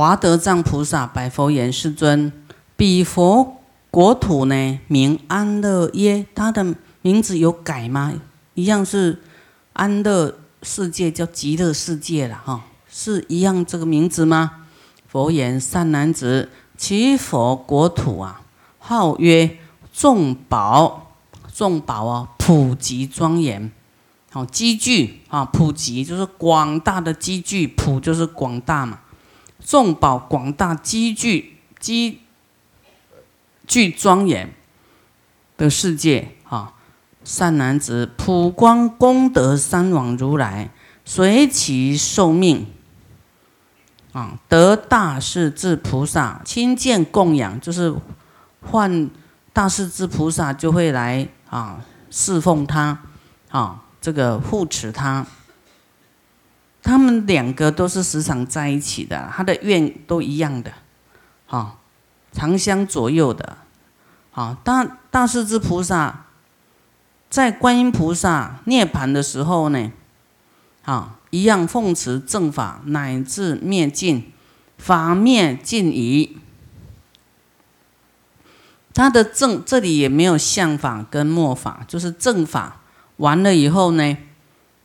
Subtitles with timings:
[0.00, 2.32] 华德藏菩萨白佛言：“世尊，
[2.74, 3.60] 彼佛
[3.90, 6.24] 国土呢，名安乐耶？
[6.34, 8.14] 他的名字有改吗？
[8.54, 9.20] 一样是
[9.74, 14.62] 安乐世界，叫极乐世界了哈，是一样这个名字吗？”
[15.06, 16.48] 佛言：“善男子，
[16.78, 18.40] 其佛国土啊，
[18.78, 19.58] 号曰
[19.92, 21.12] 众宝，
[21.54, 23.70] 众宝啊，普及庄严。”
[24.32, 29.00] 好，积聚啊，普及就是广大的积聚，普就是广大嘛，
[29.70, 32.22] 众宝广大积聚积
[33.68, 34.52] 聚庄严
[35.56, 36.72] 的世界啊，
[37.22, 40.70] 善男子，普光功德三王如来
[41.04, 42.66] 随其受命
[44.10, 47.94] 啊，得大势至菩萨亲见供养，就是
[48.62, 49.08] 换
[49.52, 51.78] 大势至菩萨就会来啊
[52.10, 53.00] 侍奉他
[53.50, 53.84] 啊。
[54.00, 55.24] 这个护持他，
[56.82, 60.72] 他们两个都是时常在一起的，他的愿都一样的，
[61.46, 61.78] 哈，
[62.32, 63.58] 常相左右的，
[64.30, 66.26] 好，大大势至菩萨
[67.28, 69.92] 在观音菩萨涅盘的时候呢，
[70.84, 74.32] 啊，一样奉持正法，乃至灭尽，
[74.78, 76.38] 法灭尽矣。
[78.92, 82.80] 他的正这里也没有相法跟末法，就是正法。
[83.18, 84.16] 完了以后呢，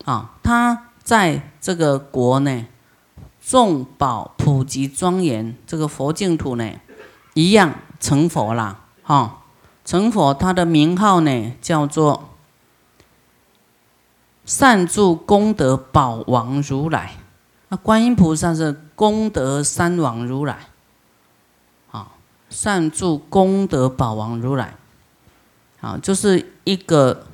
[0.05, 2.66] 啊，他在这个国呢，
[3.39, 6.67] 众宝普及庄严，这个佛净土呢，
[7.36, 9.44] 一样成佛了，哈，
[9.86, 12.30] 成佛，他的名号呢叫做
[14.45, 17.14] 善住功德宝王如来，
[17.70, 20.70] 那观音菩萨是功德三王如来，
[21.92, 22.14] 啊，
[22.50, 24.73] 善住功德宝王如来，
[25.81, 27.28] 啊，就是一个。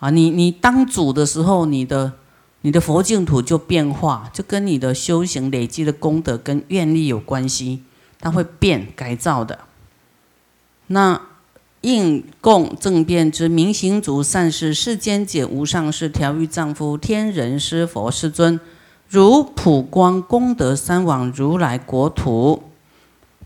[0.00, 2.12] 啊，你你当主的时候，你的
[2.64, 7.82] 你的佛净土就变化，就跟你的修行累积的功德跟愿力有关系，
[8.18, 9.58] 它会变改造的。
[10.86, 11.20] 那
[11.82, 18.58] 应供正变之明行足善事世间解无上士调御丈夫天人师佛世尊，
[19.10, 22.62] 如普光功德三往如来国土，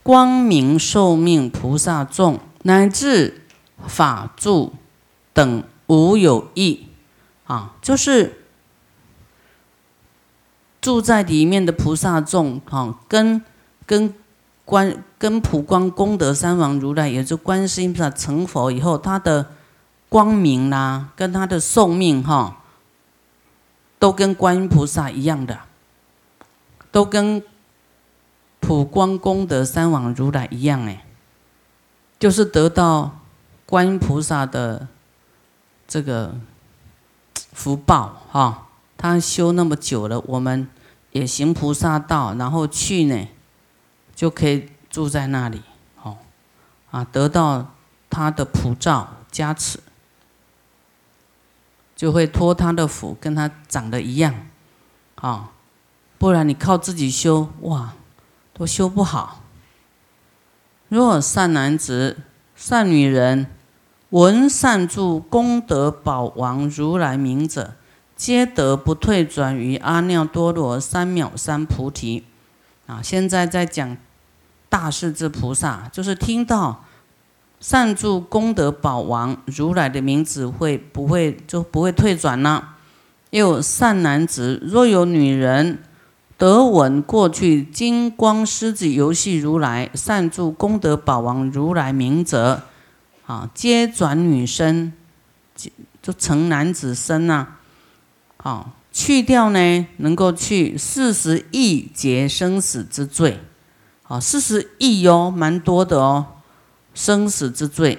[0.05, 3.43] 光明寿命菩萨众乃至
[3.87, 4.75] 法住
[5.33, 5.65] 等。
[5.89, 6.87] 无有异
[7.47, 8.38] 啊，就是
[10.81, 13.43] 住在里面的菩萨众哈，跟
[13.87, 14.15] 跟
[14.65, 19.47] 观跟普光功德三王如来，也就观世音菩萨成佛以后，他的
[20.09, 22.63] 光明啦，跟他的寿命哈，
[23.99, 25.59] 都跟观音菩萨一样的，
[26.91, 27.43] 都跟
[28.61, 31.05] 普光功德三王如来一样哎，
[32.19, 33.21] 就是得到
[33.67, 34.89] 观音菩萨的。
[35.91, 36.35] 这个
[37.55, 38.68] 福报哈，
[38.99, 40.69] 他修那么久了，我们
[41.13, 43.29] 也行菩萨道，然后去呢，
[44.15, 45.63] 就可以住在那里，
[46.03, 46.19] 哦，
[46.91, 47.75] 啊，得到
[48.11, 49.81] 他的普照加持，
[51.97, 54.35] 就会托他的福，跟他长得一样，
[55.15, 55.53] 啊，
[56.19, 57.95] 不然你靠自己修，哇，
[58.53, 59.45] 都修不好。
[60.89, 62.19] 若善男子、
[62.55, 63.47] 善女人。
[64.11, 67.75] 闻善住功德宝王如来名者，
[68.19, 72.25] 皆得不退转于阿耨多罗三藐三菩提。
[72.87, 73.97] 啊，现在在讲
[74.69, 76.85] 大势至菩萨，就是听到
[77.61, 82.71] 善住功德宝王如来的名字，会不会就不会退转呢？
[83.31, 85.79] 又善男子，若有女人
[86.37, 92.63] 得闻过去金光狮子游戏如来善住功德宝王如来名者。
[93.27, 94.95] 啊，皆转女身，
[96.01, 97.58] 就成男子身呐。
[98.39, 103.41] 好，去掉呢，能够去四十亿劫生死之罪。
[104.03, 106.27] 好，四十亿哟，蛮多的哦，
[106.95, 107.99] 生死之罪，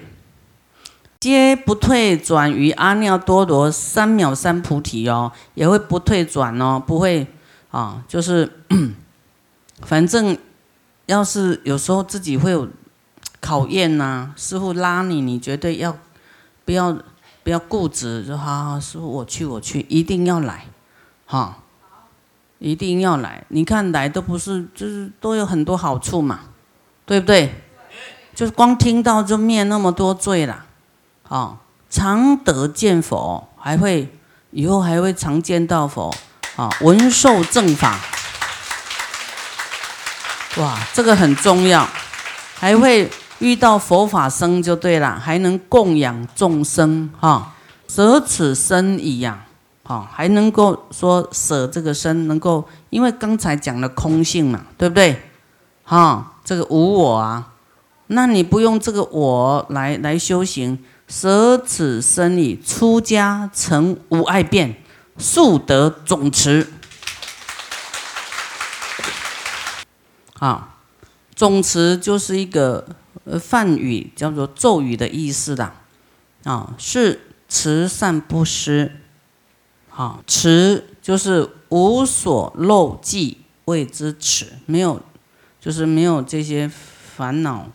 [1.19, 7.27] 皆不退转于阿耨多罗三藐三菩提哦，也会不退转哦，不会
[7.71, 8.51] 啊，就是
[9.81, 10.37] 反正
[11.05, 12.67] 要是有时候自己会有。
[13.41, 15.97] 考验呐，师傅拉你，你绝对要
[16.65, 16.97] 不要
[17.49, 20.67] 不要固执，就好好师傅我去我去，一定要来，
[21.25, 21.57] 哈，
[22.59, 23.43] 一定要来。
[23.47, 26.41] 你看来都不是，就是都有很多好处嘛，
[27.07, 27.63] 对不对？
[28.35, 30.63] 就是光听到就灭那么多罪了，
[31.27, 31.57] 哦，
[31.89, 34.15] 常得见佛，还会
[34.51, 36.15] 以后还会常见到佛，
[36.55, 37.99] 啊，闻受正法，
[40.57, 41.89] 哇，这个很重要，
[42.59, 43.09] 还会。
[43.39, 47.53] 遇到佛法僧就对了，还能供养众生哈，
[47.87, 49.39] 舍此身以养，
[49.83, 55.21] 好，还能够说舍这个身，能够因为刚才讲了空性嘛，对不对？
[55.83, 57.53] 哈，这个无我啊，
[58.07, 64.83] 那你不用这个我来来修行，舍此身已出家成无爱变，
[65.17, 66.67] 速得总持。
[70.39, 70.75] 啊，
[71.35, 72.85] 总持就是一个
[73.29, 75.71] 呃梵语，叫做咒语的意思的，
[76.43, 78.95] 啊，是慈善不施。
[79.91, 85.01] 啊，慈就是无所漏迹谓之慈，没有，
[85.59, 87.67] 就是没有这些烦恼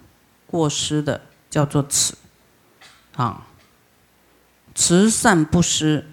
[0.47, 1.21] 过失的，
[1.51, 2.17] 叫做慈。
[3.15, 3.47] 啊，
[4.75, 6.07] 慈善不施。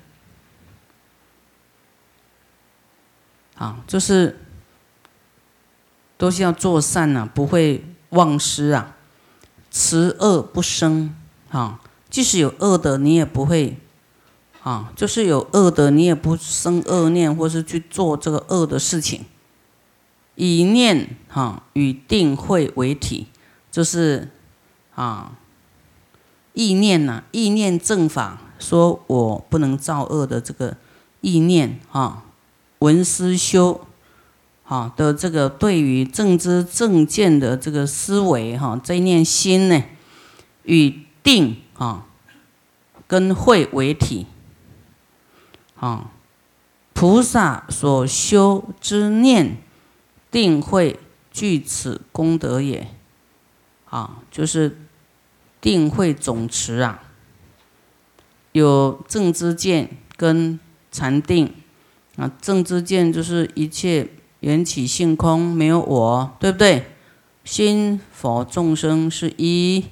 [3.56, 4.38] 啊，就是
[6.18, 8.98] 都是要做善呐，不会忘失啊。
[9.72, 11.16] 慈恶不生，
[11.50, 11.80] 啊，
[12.10, 13.78] 即使有恶的，你也不会。
[14.64, 19.26] 啊，就是有恶的，你也不生恶念，或是去做这个恶的事情。
[20.36, 23.26] 以念哈与定慧为体，
[23.72, 24.30] 就是
[24.94, 25.32] 啊
[26.54, 30.78] 意念呐，意念正法，说我不能造恶的这个
[31.22, 32.26] 意念啊，
[32.78, 33.88] 闻思修
[34.72, 39.84] 啊的这个对于正知正见的这个思维哈，这一念心呢，
[40.64, 42.06] 与定啊
[43.06, 44.28] 跟慧为体。
[45.76, 46.12] 啊，
[46.94, 49.58] 菩萨所修之念
[50.32, 50.98] 定会
[51.32, 52.88] 具此功德也。
[53.90, 54.78] 啊，就是
[55.60, 57.04] 定会总持啊，
[58.54, 60.58] 有正知见跟
[60.94, 61.54] 禅定
[62.16, 62.32] 啊。
[62.42, 64.08] 正知见就是一切
[64.42, 66.92] 缘起性空，没有我，对不对？
[67.44, 69.86] 心佛众生是一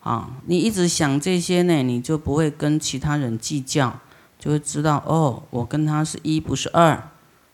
[0.00, 3.98] 啊，你一直想这些呢，你就不会跟其他人计较。
[4.38, 7.10] 就会知道哦，我跟他是一，不是二，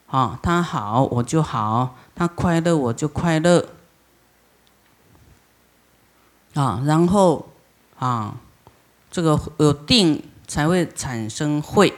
[0.09, 3.69] 啊，他好我就好，他快乐我就快乐，
[6.55, 7.49] 啊，然后
[7.99, 8.37] 啊，
[9.11, 11.95] 这个有定才会产生慧，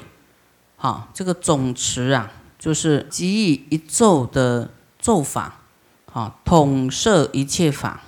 [0.77, 5.61] 好，这个总持啊，就是给予一咒的咒法，
[6.13, 8.03] 啊，统摄一切法，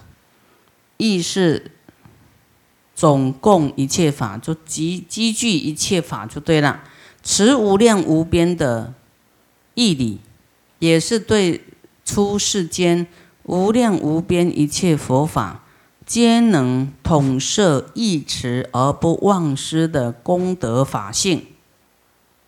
[0.97, 1.73] 意是。
[2.99, 6.83] 总共一切法，就集积聚一切法就对了。
[7.23, 8.95] 持无量无边的
[9.75, 10.21] 义理，
[10.79, 11.63] 也是对
[12.07, 13.07] 出世间
[13.43, 15.65] 无量无边一切佛法，
[16.07, 21.45] 皆能统摄一持而不忘失的功德法性。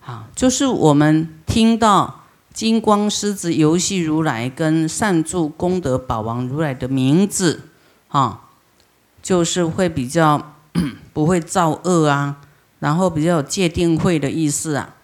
[0.09, 2.25] 啊，就是我们听到
[2.55, 7.69] 金光狮子游戏如来跟善住功德宝王如来的名字，
[8.09, 8.45] 啊。
[9.21, 10.55] 就是会比较
[11.13, 12.41] 不会造恶啊，
[12.79, 14.95] 然后比较有戒定慧的意思啊，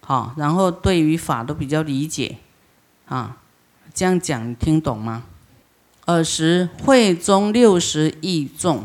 [0.00, 2.38] 好，然后对于法都比较理解
[3.06, 3.36] 啊，
[3.94, 5.24] 这样讲你听懂吗？
[6.06, 8.84] 尔时会中六十亿众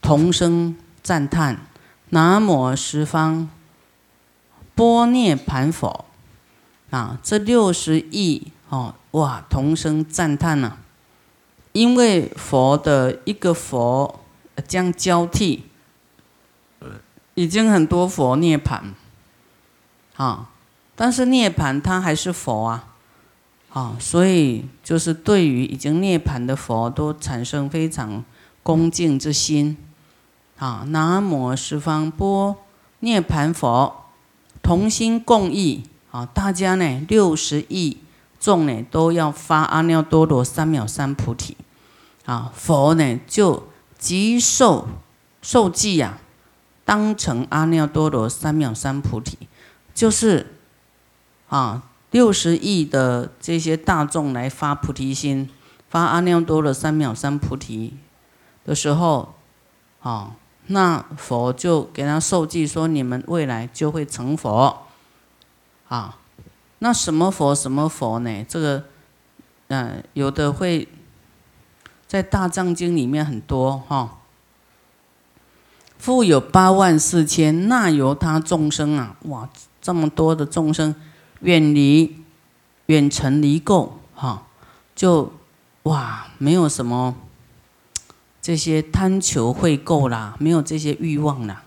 [0.00, 1.66] 同声赞叹
[2.10, 3.48] ：“南无十方
[4.74, 6.04] 波涅盘佛！”
[6.90, 10.76] 啊，这六十亿哦，哇，同声赞叹呐。
[11.72, 14.20] 因为佛的一个佛
[14.68, 15.64] 将交替，
[17.32, 18.92] 已经很多佛涅盘，
[20.16, 20.50] 啊，
[20.94, 22.88] 但是涅盘它还是佛啊，
[23.70, 28.22] 啊，所以就是对于已经涅盘的佛都产生非常
[28.62, 29.78] 恭敬之心，
[30.58, 32.54] 啊，南无十方波
[33.00, 34.01] 涅盘佛，
[34.62, 37.98] 同心共意，啊，大家呢六十亿。
[38.40, 41.56] 众呢都要发阿耨多罗三藐三菩提，
[42.24, 44.88] 啊，佛呢就即受
[45.40, 46.18] 受记呀，
[46.84, 49.38] 当成阿耨多罗三藐三菩提，
[49.94, 50.56] 就是
[51.48, 55.48] 啊六十亿的这些大众来发菩提心，
[55.88, 57.94] 发阿耨多罗三藐三菩提
[58.64, 59.34] 的时候，
[60.00, 60.34] 啊，
[60.68, 64.86] 那佛就给他受记说，你们未来就会成佛，
[65.88, 66.18] 啊。
[66.78, 68.44] 那什么佛什么佛呢？
[68.48, 68.84] 这个，
[69.68, 70.88] 嗯，有的会
[72.08, 74.18] 在大藏经里面很多哈。
[75.98, 79.48] 复有八万四千那由他众生啊，哇，
[79.80, 80.92] 这么多的众生
[81.42, 82.24] 远离
[82.86, 84.48] 远程离垢哈，
[84.96, 85.32] 就
[85.84, 87.14] 哇没有什么
[88.42, 91.62] 这些贪求会够啦，没有这些欲望啦，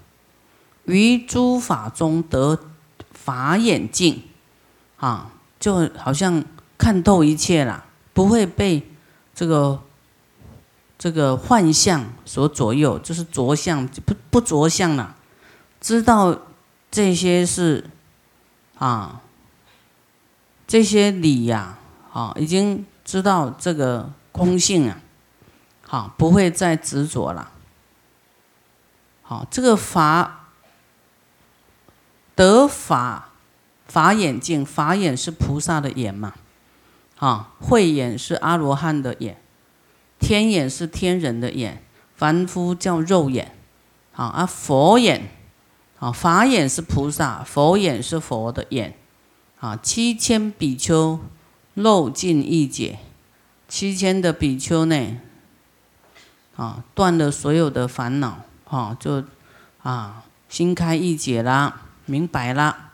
[0.83, 2.59] 于诸法中得
[3.11, 4.21] 法眼镜。
[4.97, 5.29] 啊，
[5.59, 6.43] 就好像
[6.77, 8.81] 看透一切了，不会被
[9.35, 9.83] 这个
[10.97, 15.15] 这个幻象所左右，就是着相不不着相了。
[15.81, 16.35] 知道
[16.89, 17.89] 这些是
[18.77, 19.21] 啊，
[20.65, 21.77] 这些理呀，
[22.13, 24.97] 啊，已经知道这个空性啊，
[25.95, 27.53] 啊，不会再执着了。
[29.21, 30.49] 好，这个法
[32.35, 33.29] 得法
[33.87, 36.33] 法眼镜，法眼是菩萨的眼嘛，
[37.17, 39.37] 啊，慧眼是阿罗汉的眼，
[40.19, 41.81] 天眼是天人的眼，
[42.17, 43.55] 凡夫叫肉眼，
[44.11, 45.29] 好，啊，佛眼。
[45.97, 48.97] 啊，法眼是菩萨，佛眼是佛的眼。
[49.61, 51.21] 啊，七千比丘
[51.73, 52.99] 漏尽一解，
[53.69, 55.17] 七千的比丘呢，
[56.55, 59.23] 啊，断了所有的烦恼，哈，就
[59.83, 62.91] 啊，心开意解啦，明白啦。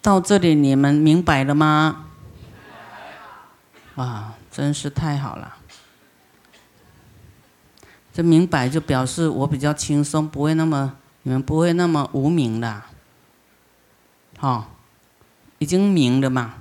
[0.00, 2.06] 到这里你们明白了吗？
[3.96, 5.56] 啊，真是太好了。
[8.12, 10.96] 这明白就表示我比较轻松，不会那么。
[11.26, 12.82] 你们不会那么无名的，
[14.36, 14.74] 好，
[15.58, 16.56] 已经明了嘛？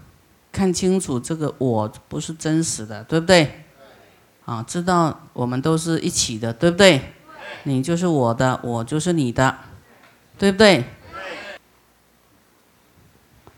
[0.53, 3.62] 看清楚这个我不是真实的，对不对？
[4.45, 7.13] 啊，知道我们都是一起的，对不对？
[7.63, 9.57] 你就是我的，我就是你的，
[10.37, 10.83] 对不对？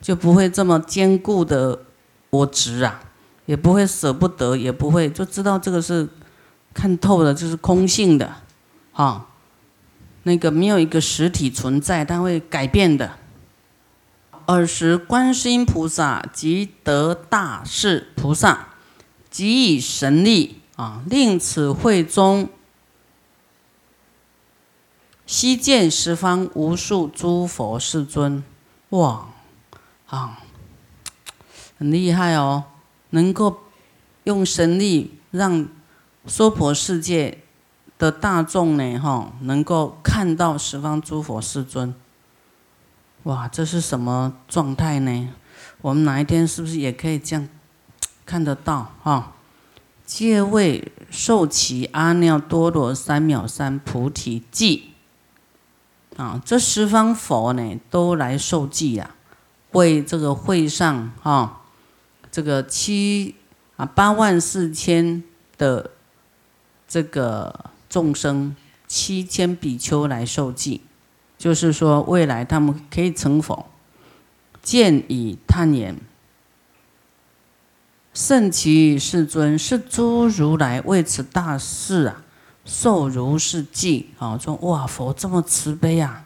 [0.01, 1.79] 就不会这么坚固的
[2.29, 3.01] 我执啊，
[3.45, 6.07] 也不会舍不得，也不会就知道这个是
[6.73, 8.35] 看透了，就是空性的，
[8.91, 9.27] 哈。
[10.27, 13.11] 那个没有一个实体存在，它会改变的。
[14.47, 18.69] 尔时，观世音菩萨即得大士菩萨，
[19.29, 22.49] 即以神力啊，令此会中
[25.25, 28.43] 悉见十方无数诸佛世尊。
[28.89, 29.27] 哇，
[30.07, 30.39] 啊，
[31.77, 32.65] 很厉害哦！
[33.11, 33.59] 能够
[34.23, 35.67] 用神力让
[36.25, 37.39] 娑婆世界。
[37.97, 41.95] 的大众呢，哈，能够看到十方诸佛世尊，
[43.23, 45.33] 哇，这是什么状态呢？
[45.79, 47.47] 我们哪一天是不是也可以这样
[48.25, 48.91] 看得到？
[49.01, 49.34] 哈，
[50.05, 54.91] 借为受其阿耨多罗三藐三菩提记，
[56.15, 59.15] 啊，这十方佛呢都来受记呀，
[59.71, 61.61] 为这个会上哈，
[62.31, 63.35] 这个七
[63.75, 65.23] 啊八万四千
[65.57, 65.91] 的
[66.87, 67.71] 这个。
[67.87, 68.53] 众生
[68.87, 70.81] 七千比丘来受记，
[71.37, 73.67] 就是说未来他们可以成佛。
[74.61, 75.95] 见以叹言：
[78.15, 82.23] 圣其世尊，是诸如来为此大事啊，
[82.63, 84.37] 受如是记啊。
[84.37, 86.23] 说哇，佛这么慈悲啊，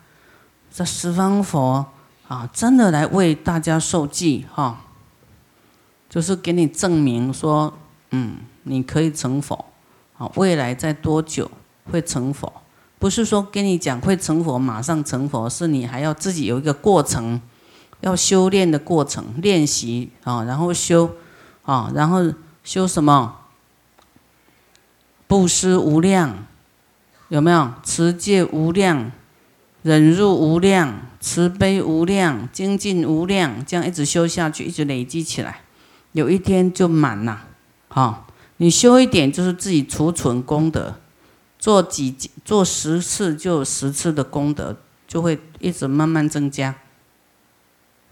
[0.71, 1.87] 这十方佛
[2.27, 4.85] 啊，真的来为大家受记哈，
[6.07, 7.73] 就是给你证明说，
[8.11, 9.65] 嗯，你可以成佛
[10.19, 11.49] 啊，未来在多久？
[11.91, 12.53] 会成佛，
[12.99, 17.41] 不是说跟你讲会成佛，马上成佛，是你还要自己有一个过程，
[18.01, 21.09] 要修炼的过程，练习啊，然后修
[21.69, 22.33] 啊，然后
[22.63, 23.35] 修什么？
[25.27, 26.47] 布施无量，
[27.27, 27.71] 有没有？
[27.83, 29.11] 持戒无量，
[29.83, 35.61] 忍辱无量，慈悲无量，精进无量，这样一直修下去，一直累积起来，
[36.13, 37.45] 有一天就满了。
[37.87, 38.25] 好，
[38.57, 40.95] 你修一点，就是自己储存功德。
[41.59, 44.75] 做几做十次，就十次的功德
[45.07, 46.73] 就会一直慢慢增加。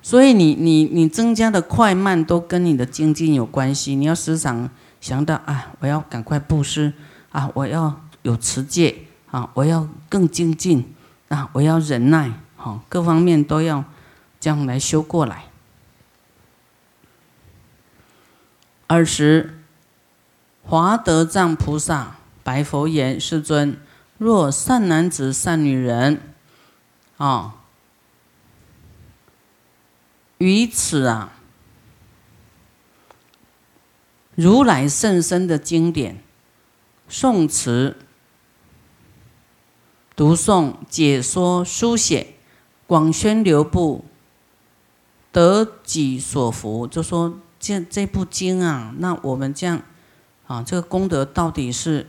[0.01, 3.95] 所以你你你增加的快慢都跟你的精进有关系。
[3.95, 4.69] 你要时常
[5.01, 6.93] 想到啊，我要赶快布施
[7.31, 8.95] 啊，我要有持戒
[9.31, 10.93] 啊，我要更精进
[11.29, 13.83] 啊，我要忍耐，好，各方面都要
[14.39, 15.45] 这样来修过来。
[18.87, 19.59] 二十
[20.63, 22.13] 华德藏菩萨。
[22.47, 23.77] 白佛言：“世尊，
[24.17, 26.21] 若善男子、善女人，
[27.17, 27.55] 啊，
[30.37, 31.33] 于此啊，
[34.35, 36.21] 如来甚深的经典
[37.09, 37.97] 诵词、
[40.15, 42.35] 读诵、解说、书写、
[42.85, 44.05] 广宣流布，
[45.31, 46.85] 得己所福。
[46.87, 49.81] 就说这这部经啊，那我们这样
[50.45, 52.07] 啊，这个功德到底是？”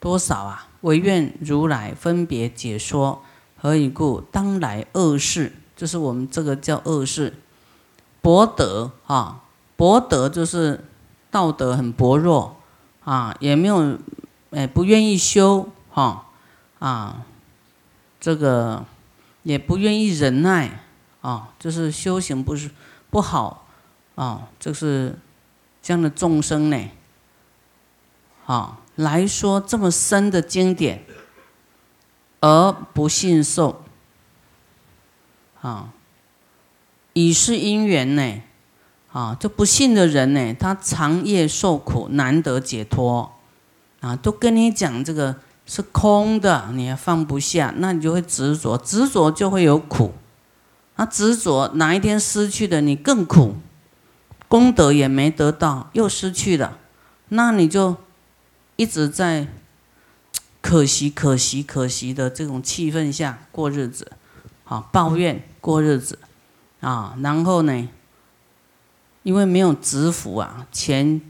[0.00, 0.68] 多少啊？
[0.80, 3.22] 唯愿如来分别解说，
[3.58, 4.22] 何以故？
[4.32, 7.32] 当来恶世，就是我们这个叫恶事，
[8.20, 9.44] 薄德啊，
[9.76, 10.84] 薄德就是
[11.30, 12.60] 道德很薄弱
[13.02, 13.96] 啊，也没有
[14.50, 16.26] 哎，不愿意修哈
[16.80, 17.24] 啊，
[18.20, 18.84] 这个
[19.42, 20.84] 也不愿意忍耐
[21.22, 22.70] 啊，就是修行不是
[23.08, 23.66] 不好
[24.16, 25.18] 啊，就是
[25.80, 26.90] 这样的众生呢，
[28.44, 28.80] 啊。
[28.96, 31.06] 来说这么深的经典，
[32.40, 33.82] 而不信受，
[35.60, 35.92] 啊，
[37.12, 38.42] 以是因缘呢，
[39.12, 43.32] 啊，就不信的人呢，他长夜受苦，难得解脱，
[44.00, 45.36] 啊，都跟你讲这个
[45.66, 50.14] 是空的，你还放不下，那你就会执着，执着就会有苦，
[50.96, 53.56] 啊执着哪一天失去的你更苦，
[54.48, 56.78] 功德也没得到，又失去了，
[57.28, 57.96] 那你就
[58.76, 59.46] 一直在
[60.60, 64.10] 可惜、可惜、可惜的这种气氛下过日子，
[64.64, 66.18] 啊，抱怨过日子。
[66.80, 67.88] 啊，然后呢？
[69.22, 71.20] 因为没有执福啊，钱、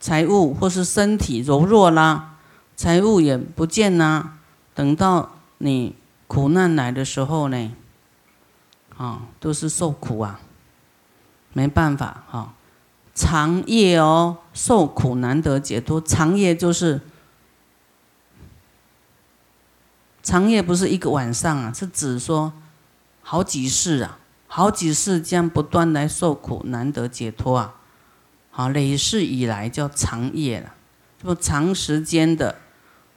[0.00, 2.38] 财物或是身体柔弱啦，
[2.74, 4.38] 财物也不见啦。
[4.74, 5.94] 等到你
[6.26, 7.72] 苦难来的时候呢，
[8.96, 10.40] 啊，都是受苦啊，
[11.52, 12.54] 没办法哈。
[13.14, 16.00] 长夜哦，受苦难得解脱。
[16.00, 17.02] 长夜就是
[20.22, 22.50] 长夜，不是一个晚上啊，是指说
[23.28, 24.18] 好几世啊。
[24.48, 27.74] 好几世这样不断来受苦，难得解脱啊！
[28.50, 30.72] 好，累世以来叫长夜了，
[31.20, 32.54] 这么长时间的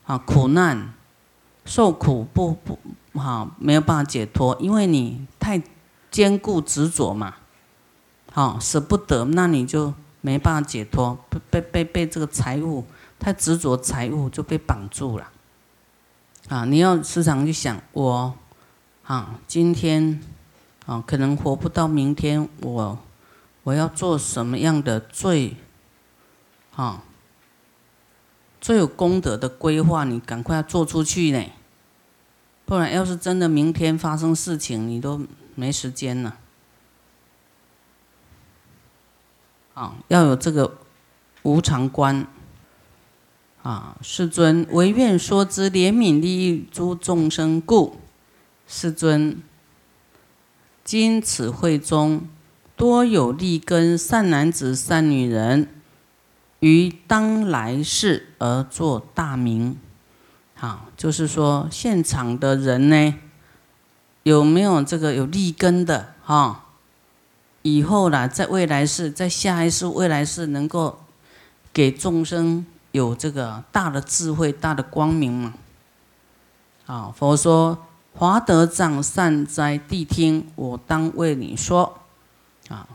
[0.04, 0.92] 啊苦难
[1.64, 2.78] 受苦不不
[3.18, 5.62] 好，没有办法解脱，因为你太
[6.10, 7.36] 坚固执着嘛，
[8.32, 12.84] 好舍不得，那你就没办法解脱，被被被被这个财物
[13.20, 15.30] 太执着，财物就被绑住了
[16.48, 16.64] 啊！
[16.64, 18.34] 你要时常去想我
[19.10, 20.22] 啊，今天。
[20.86, 22.98] 啊，可能活不到明天，我
[23.62, 25.56] 我要做什么样的最，
[26.74, 27.04] 啊，
[28.60, 30.02] 最有功德的规划？
[30.02, 31.44] 你赶快要做出去呢，
[32.64, 35.20] 不然要是真的明天发生事情，你都
[35.54, 36.36] 没时间了。
[39.74, 40.78] 啊，要有这个
[41.42, 42.26] 无常观。
[43.62, 48.00] 啊，世尊唯愿说之怜悯利益诸众生故，
[48.72, 49.36] 世尊。
[50.84, 52.28] 今此会中，
[52.76, 55.68] 多有利根善男子、善女人，
[56.60, 59.76] 于当来世而作大名。
[60.54, 63.14] 好，就是说现场的人呢，
[64.22, 66.14] 有没有这个有利根的？
[66.22, 66.66] 哈，
[67.62, 71.00] 以后啦，在未来世，在下一世、未来世，能够
[71.72, 75.54] 给众生有这个大的智慧、大的光明嘛？
[76.86, 77.76] 啊，佛说。
[78.12, 81.98] 华德藏善哉谛听，我当为你说。
[82.68, 82.86] 啊，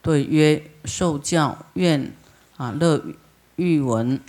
[0.00, 2.12] 对曰：受教愿
[2.56, 3.04] 啊乐
[3.56, 4.20] 欲闻。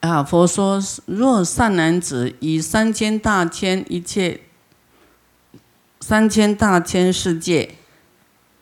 [0.00, 4.40] 啊，佛说：若善男子以三千大千一切
[6.00, 7.74] 三千大千世界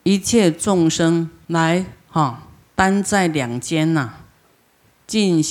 [0.03, 2.43] 一切众生来哈，
[2.75, 4.13] 担在两肩呐，
[5.07, 5.43] 尽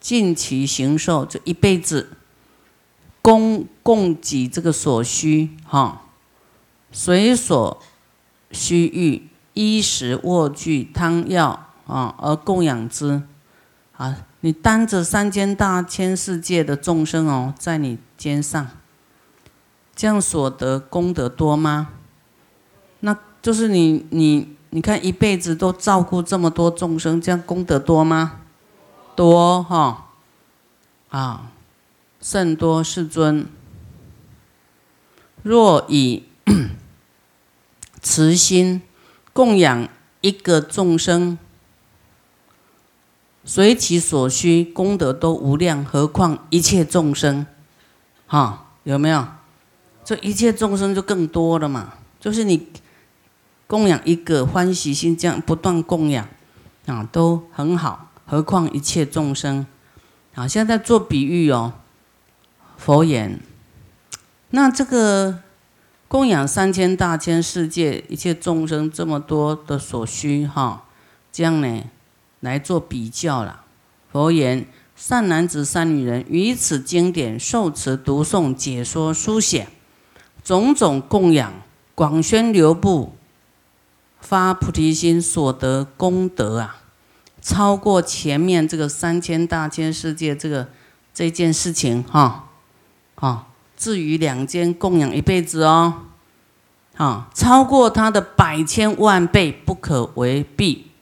[0.00, 2.12] 尽其行受，这一辈子。
[3.28, 6.00] 供供给这个所需哈，
[6.90, 7.78] 随所
[8.50, 13.22] 需欲衣食卧具汤药啊，而供养之
[13.98, 14.24] 啊。
[14.40, 18.66] 你担着三千大千世界的众生哦，在你肩上，
[19.94, 21.88] 这样所得功德多吗？
[23.00, 28.40] 那就是你你你看一辈子都照顾这么多众生，这样功德多吗？
[29.14, 30.06] 多哈
[31.10, 31.52] 啊。
[32.20, 33.46] 甚多世尊，
[35.42, 36.24] 若以
[38.02, 38.82] 慈心
[39.32, 39.88] 供养
[40.20, 41.38] 一个众生，
[43.44, 45.84] 随其所需，功德都无量。
[45.84, 47.46] 何况一切众生，
[48.26, 49.26] 哈，有没有？
[50.04, 51.94] 这一切众生就更多了嘛。
[52.18, 52.68] 就是你
[53.66, 56.26] 供养一个欢喜心，这样不断供养
[56.86, 58.10] 啊，都很好。
[58.26, 59.66] 何况一切众生
[60.34, 60.48] 啊？
[60.48, 61.74] 现在做比喻哦。
[62.78, 63.40] 佛言
[64.50, 65.40] ：“那这个
[66.06, 70.84] 供养三千大千世界一切众生这么多的所需，哈，
[71.30, 71.82] 这样呢
[72.40, 73.64] 来做比较了。
[74.10, 74.64] 佛言：
[74.96, 79.68] 善男子、善女人于此经典受持、读诵、解说、书写
[80.42, 81.52] 种种供养、
[81.96, 83.16] 广宣流布、
[84.20, 86.80] 发菩提心所得功德啊，
[87.42, 90.68] 超过前面这个三千大千世界这个
[91.12, 92.44] 这件事情，哈。”
[93.20, 96.02] 啊，至于两间供养一辈子哦，
[96.96, 100.92] 啊，超过他的百千万倍，不可为弊。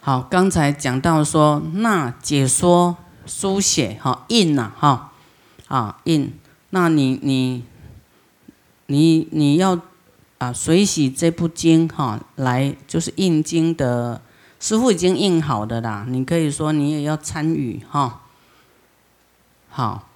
[0.00, 5.12] 好，刚才讲到说，那解说书写哈印呐哈
[5.68, 6.32] 啊印，
[6.70, 7.64] 那你你
[8.86, 9.78] 你你要
[10.38, 14.22] 啊水洗这部经哈来就是印经的。
[14.62, 18.20] 师傅已经印好的啦，你可以说你也要参与哈。
[19.68, 20.08] 好，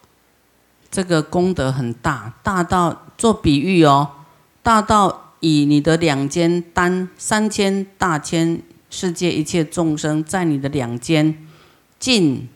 [0.89, 4.09] 这个功德很大，大到做比喻哦，
[4.63, 11.45] 大到以你的两肩担三千大千世界一切众生在你的两肩
[11.99, 12.49] 尽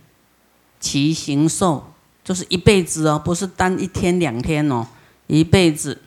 [0.78, 4.86] 其行受，就是一辈子哦，不是担一天两天哦，
[5.26, 6.00] 一辈子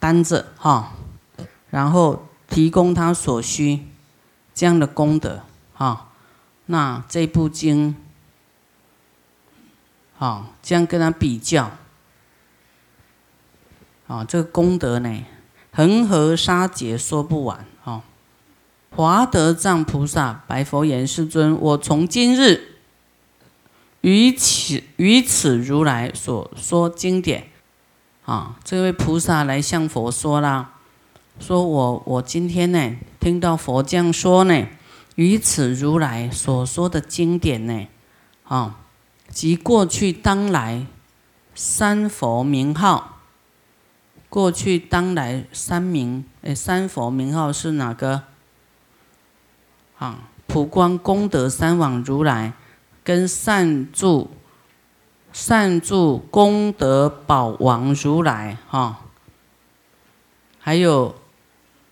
[0.00, 0.94] 担着哈，
[1.70, 3.86] 然后提供他所需。
[4.54, 5.42] 这样的功德
[5.74, 6.10] 哈，
[6.66, 7.96] 那这部经。
[10.18, 11.68] 啊，这样跟他比较，
[14.06, 15.24] 啊，这个功德呢，
[15.72, 17.66] 恒河沙劫说不完。
[17.82, 18.04] 啊，
[18.90, 22.78] 华德藏菩萨白佛言：“世尊，我从今日
[24.02, 27.48] 于此于此如来所说经典，
[28.24, 30.74] 啊，这位菩萨来向佛说啦，
[31.38, 34.66] 说我我今天呢，听到佛这样说呢，
[35.16, 37.86] 于此如来所说的经典呢，
[38.44, 38.78] 啊。”
[39.32, 40.86] 即过去当来
[41.54, 43.20] 三佛名号，
[44.28, 48.24] 过去当来三名，诶，三佛名号是哪个？
[49.96, 52.52] 啊，普光功德三王如来，
[53.02, 54.30] 跟善住
[55.32, 59.00] 善住功德宝王如来，哈，
[60.58, 61.14] 还有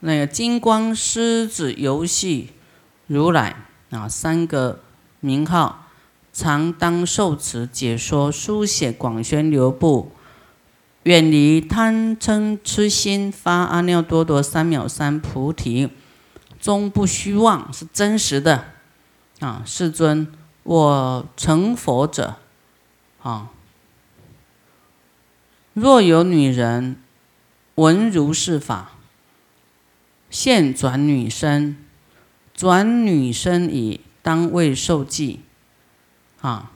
[0.00, 2.50] 那个金光狮子游戏
[3.06, 3.56] 如来
[3.90, 4.80] 啊，三个
[5.20, 5.86] 名号。
[6.32, 10.12] 常当受持解说书写广宣流布，
[11.02, 15.90] 远离贪嗔痴心，发阿耨多罗三藐三菩提，
[16.60, 18.66] 终不虚妄，是真实的。
[19.40, 20.32] 啊，世尊，
[20.62, 22.36] 我成佛者，
[23.22, 23.50] 啊，
[25.74, 26.96] 若有女人
[27.74, 28.92] 闻如是法，
[30.31, 31.77] 现转女身，
[32.55, 35.40] 转女身以，当为受记。
[36.40, 36.71] 啊，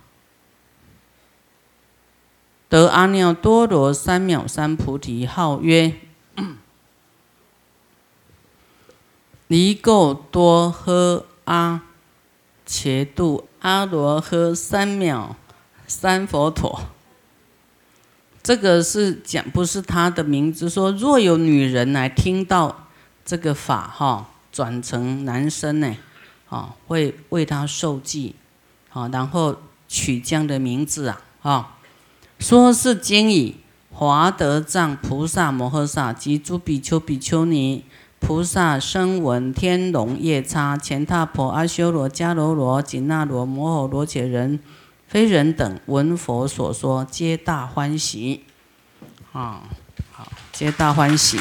[2.68, 5.94] 得阿耨多罗三藐三菩提号曰
[9.48, 11.82] 离垢多呵阿
[12.66, 15.34] 切度阿罗呵三藐
[15.86, 16.80] 三佛陀。
[18.42, 20.68] 这个是讲，不是他的名字。
[20.68, 22.83] 说若有女人来听到
[23.24, 25.96] 这个法，哈，转成男生呢，
[26.48, 28.34] 啊，会为他受记。
[28.92, 29.56] 啊，然后
[29.88, 31.76] 取这样的名字啊，啊，
[32.38, 33.56] 说是经以
[33.90, 37.84] 华德藏菩萨摩诃萨及诸比丘比丘尼
[38.20, 44.60] 菩萨声闻天龙夜叉乾闼婆阿修罗迦罗罗紧那罗摩诃罗伽人
[45.08, 48.44] 非人等闻佛所说，皆大欢喜。
[49.32, 49.64] 啊，
[50.12, 51.40] 好，皆大欢喜。